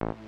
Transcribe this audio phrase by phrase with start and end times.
[0.00, 0.27] you.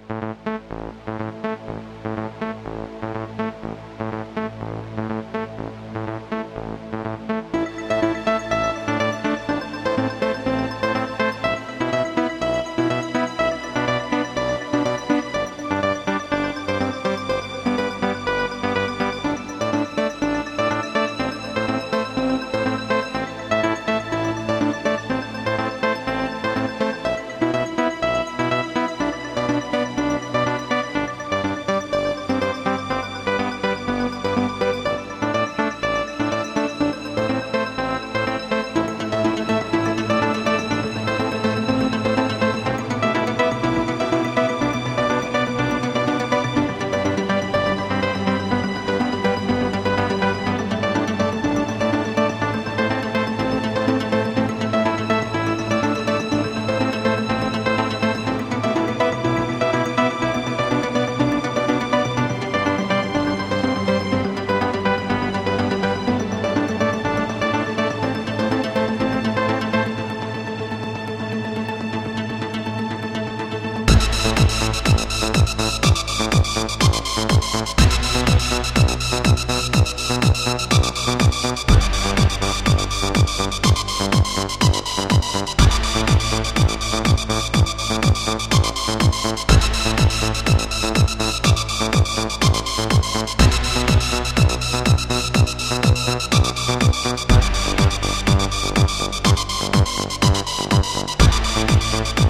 [101.92, 102.29] Thank